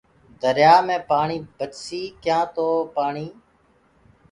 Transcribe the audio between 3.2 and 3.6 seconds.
تو